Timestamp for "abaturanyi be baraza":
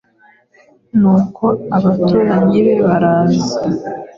1.77-3.57